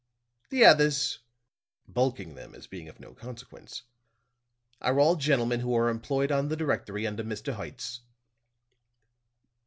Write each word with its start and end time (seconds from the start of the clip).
The 0.49 0.65
others," 0.65 1.19
bulking 1.87 2.33
them 2.33 2.55
as 2.55 2.65
being 2.65 2.89
of 2.89 2.99
no 2.99 3.13
consequence, 3.13 3.83
"are 4.81 4.99
all 4.99 5.15
gentlemen 5.15 5.59
who 5.59 5.75
are 5.77 5.89
employed 5.89 6.31
on 6.31 6.47
the 6.47 6.57
directory 6.57 7.05
under 7.05 7.23
Mr. 7.23 7.53
Hertz." 7.55 7.99